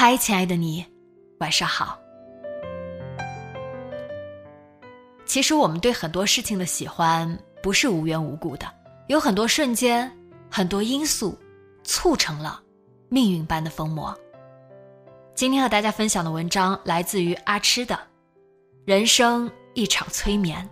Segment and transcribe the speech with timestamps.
[0.00, 0.86] 嗨，亲爱的你，
[1.40, 1.98] 晚上好。
[5.26, 8.72] 其实我们对很多事情的喜欢不是无缘无故的，
[9.08, 10.08] 有很多瞬间、
[10.48, 11.36] 很多因素
[11.82, 12.62] 促成了
[13.08, 14.16] 命运般的疯魔。
[15.34, 17.96] 今天和大家分享的文章来自于阿痴的
[18.84, 20.64] 《人生一场催眠》。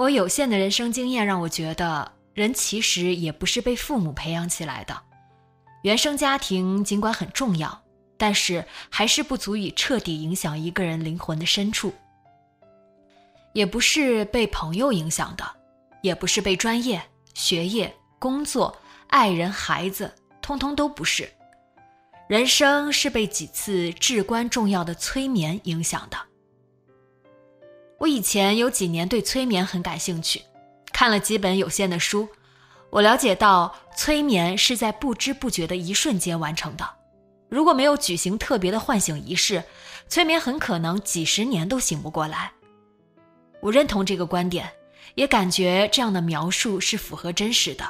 [0.00, 4.98] 我有限的人生经验让我觉得，人其实也不是被父母培养起来的。
[5.82, 7.82] 原生家庭尽管很重要，
[8.16, 11.92] 但是还是不足以彻底影响一个人灵魂的深处。
[13.52, 15.44] 也不是被朋友影响的，
[16.00, 17.02] 也不是被专业、
[17.34, 18.74] 学业、工作、
[19.08, 21.30] 爱人、孩子，通通都不是。
[22.26, 26.16] 人生是被几次至关重要的催眠影响的。
[28.00, 30.42] 我以前有几年对催眠很感兴趣，
[30.90, 32.26] 看了几本有限的书，
[32.88, 36.88] 我了解到催眠是在不知不觉的一瞬间完成的。
[37.50, 39.62] 如果没有举行特别的唤醒仪式，
[40.08, 42.50] 催眠很可能几十年都醒不过来。
[43.60, 44.72] 我认同这个观点，
[45.14, 47.84] 也感觉这样的描述是符合真实的。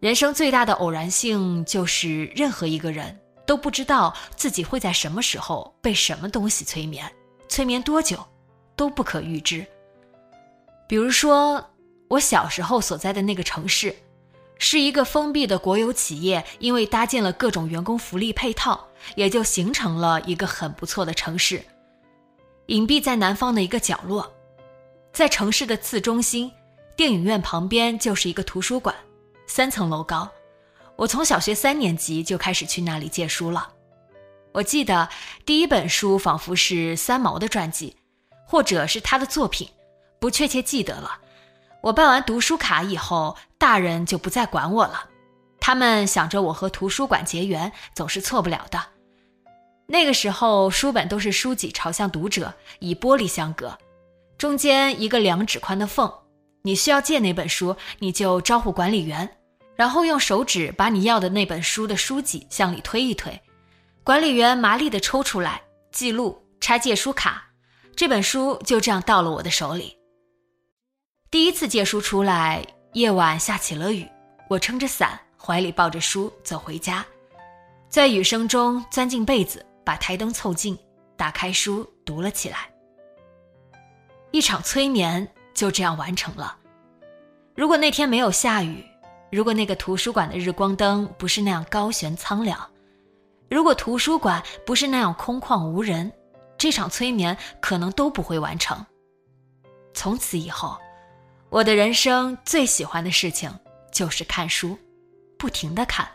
[0.00, 3.16] 人生最大的偶然性就是任何一个人
[3.46, 7.08] 都不知道自己会在什么时候被什么东西催眠，
[7.48, 8.18] 催眠多久。
[8.80, 9.66] 都不可预知。
[10.88, 11.62] 比如说，
[12.08, 13.94] 我小时候所在的那个城市，
[14.56, 21.62] 是一个封闭的国有企业，因为搭建了各种员工福利配套，也就形成了一个很不错的城市。
[22.68, 24.32] 隐蔽在南方的一个角落，
[25.12, 26.50] 在城市的次中心，
[26.96, 28.96] 电影院旁边就是一个图书馆，
[29.46, 30.26] 三层楼高。
[30.96, 33.70] 我从小学三年级就开始去那里借书了。
[34.52, 35.06] 我记得
[35.44, 37.94] 第一本书仿佛是三毛的传记。
[38.50, 39.68] 或者是他的作品，
[40.18, 41.16] 不确切记得了。
[41.82, 45.04] 我办完读书卡以后，大人就不再管我了。
[45.60, 48.82] 他们想着我和图书馆结缘，总是错不了的。
[49.86, 53.78] 那个时候，书本都是书脊朝向读者，以玻璃相隔，
[54.36, 56.12] 中间一个两指宽的缝。
[56.62, 59.36] 你需要借哪本书，你就招呼管理员，
[59.76, 63.40] 然后用手指把你要的那本书的书脊向里推一推，
[64.02, 65.62] 管理员麻利地抽出来，
[65.92, 67.46] 记录，拆借书卡。
[67.96, 69.96] 这本书就这样到了我的手里。
[71.30, 72.64] 第一次借书出来，
[72.94, 74.08] 夜晚下起了雨，
[74.48, 77.04] 我撑着伞，怀里抱着书走回家，
[77.88, 80.76] 在雨声中钻进被子，把台灯凑近，
[81.16, 82.68] 打开书读了起来。
[84.32, 86.56] 一场催眠就这样完成了。
[87.54, 88.84] 如果那天没有下雨，
[89.30, 92.58] 如果那个图书馆的日光灯不是那样高悬苍凉，
[93.48, 96.10] 如果图书馆不是那样空旷无人。
[96.60, 98.84] 这场催眠可能都不会完成。
[99.94, 100.76] 从此以后，
[101.48, 103.50] 我的人生最喜欢的事情
[103.90, 104.76] 就是看书，
[105.38, 106.06] 不停的看，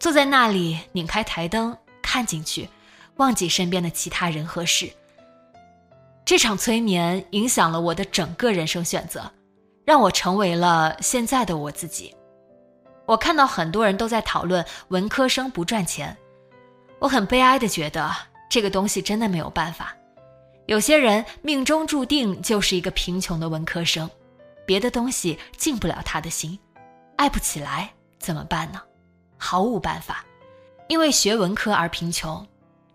[0.00, 2.68] 坐在那里拧开台灯看进去，
[3.18, 4.90] 忘记身边的其他人和事。
[6.24, 9.32] 这场催眠影响了我的整个人生选择，
[9.84, 12.12] 让我成为了现在的我自己。
[13.06, 16.16] 我看到很多人都在讨论文科生不赚钱，
[16.98, 18.10] 我很悲哀的觉得。
[18.50, 19.96] 这个东西真的没有办法，
[20.66, 24.10] 有些人命中注定就是一个贫穷的文科生，
[24.66, 26.58] 别的东西进不了他的心，
[27.16, 27.88] 爱不起来
[28.18, 28.82] 怎么办呢？
[29.38, 30.26] 毫无办法，
[30.88, 32.44] 因为学文科而贫穷，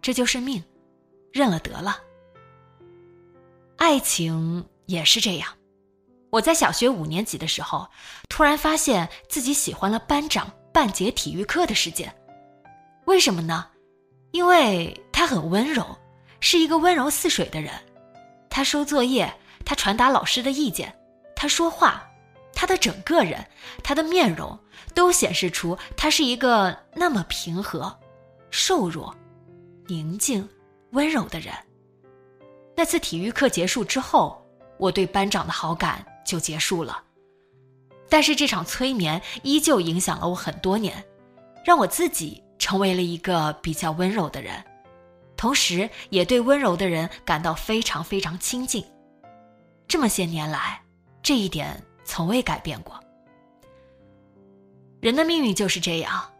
[0.01, 0.61] 这就是命，
[1.31, 1.97] 认了得了。
[3.77, 5.49] 爱情也是这样，
[6.31, 7.87] 我在小学五年级的时候，
[8.27, 12.13] 突然发现自己喜欢了班长半节体育课的时间，
[13.05, 13.67] 为什么呢？
[14.31, 15.97] 因为他很温柔，
[16.41, 17.71] 是一个温柔似水的人。
[18.49, 19.33] 他收作业，
[19.63, 20.93] 他传达老师的意见，
[21.37, 22.05] 他说话，
[22.53, 23.47] 他的整个人，
[23.81, 24.59] 他的面容，
[24.93, 27.97] 都显示出他是一个那么平和、
[28.51, 29.15] 瘦弱、
[29.87, 30.45] 宁静、
[30.91, 31.53] 温柔的人。
[32.75, 34.45] 那次体育课结束之后，
[34.77, 37.01] 我对班长的好感就结束了。
[38.09, 41.01] 但是这场催眠依旧影响了我很多年，
[41.63, 44.61] 让我自己成为了一个比较温柔的人，
[45.37, 48.85] 同时也对温柔的人感到非常非常亲近。
[49.87, 50.81] 这么些年来，
[51.21, 52.99] 这一点从未改变过。
[55.01, 56.31] 人的命运就是这样，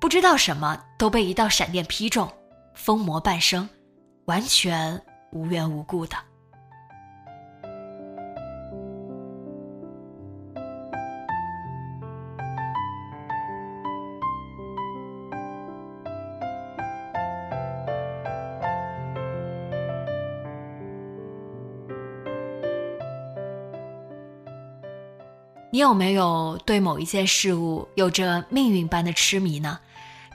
[0.00, 2.32] 不知道什么都被一道闪电劈中，
[2.74, 3.68] 疯魔半生，
[4.24, 5.02] 完全
[5.32, 6.16] 无缘无故的。
[25.70, 29.78] 你有没有对某一件事物有着命运般的痴迷呢？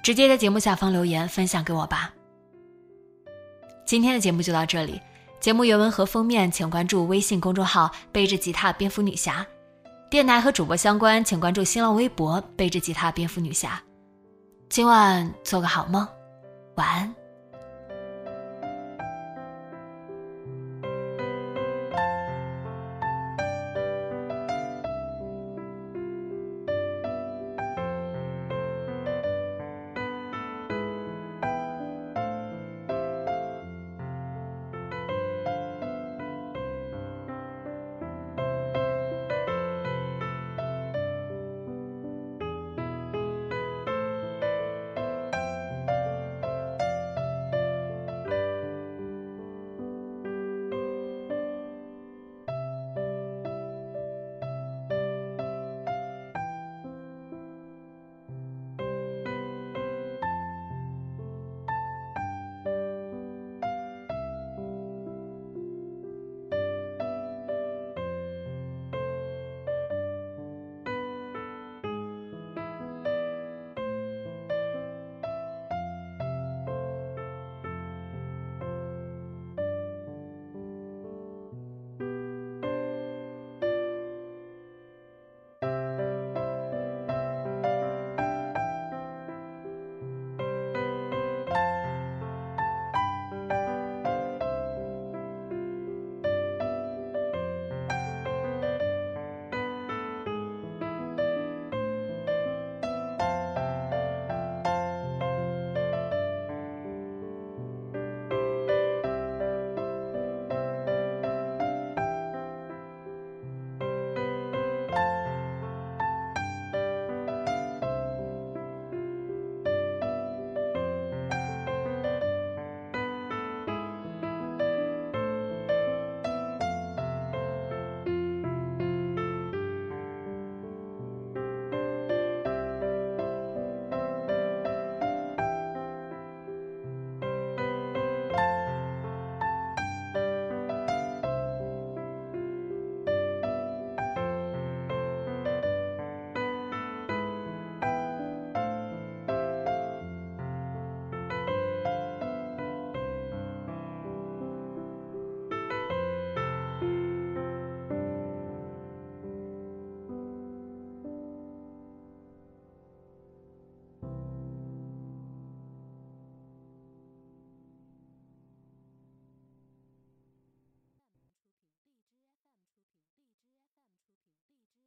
[0.03, 2.13] 直接在节目下方留言分享给我吧。
[3.85, 5.00] 今天的节目就到这里，
[5.39, 9.45] 节目原文和封面请关注微信公众号“背着吉他蝙蝠女侠”，
[10.12, 13.81] 电台和主播相关请关注新浪微博“背着吉他蝙蝠女侠”。
[14.69, 16.07] 今晚做个好梦，
[16.75, 17.23] 晚安。